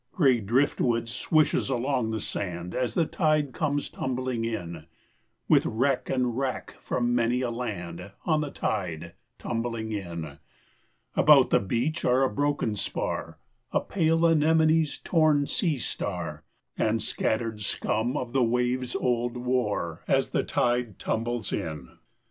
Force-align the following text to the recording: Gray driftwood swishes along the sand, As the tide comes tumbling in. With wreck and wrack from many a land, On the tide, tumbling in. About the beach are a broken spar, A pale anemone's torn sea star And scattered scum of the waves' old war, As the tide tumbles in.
Gray 0.13 0.39
driftwood 0.39 1.07
swishes 1.07 1.69
along 1.69 2.09
the 2.09 2.19
sand, 2.19 2.73
As 2.73 2.95
the 2.95 3.05
tide 3.05 3.53
comes 3.53 3.87
tumbling 3.87 4.43
in. 4.43 4.85
With 5.47 5.63
wreck 5.67 6.09
and 6.09 6.35
wrack 6.35 6.71
from 6.81 7.13
many 7.13 7.41
a 7.41 7.51
land, 7.51 8.09
On 8.25 8.41
the 8.41 8.49
tide, 8.49 9.13
tumbling 9.37 9.91
in. 9.91 10.39
About 11.15 11.51
the 11.51 11.59
beach 11.59 12.03
are 12.03 12.23
a 12.23 12.33
broken 12.33 12.75
spar, 12.75 13.37
A 13.71 13.79
pale 13.79 14.25
anemone's 14.25 14.97
torn 14.97 15.45
sea 15.45 15.77
star 15.77 16.45
And 16.79 16.99
scattered 16.99 17.61
scum 17.61 18.17
of 18.17 18.33
the 18.33 18.43
waves' 18.43 18.95
old 18.95 19.37
war, 19.37 20.01
As 20.07 20.31
the 20.31 20.41
tide 20.41 20.97
tumbles 20.97 21.53
in. 21.53 21.89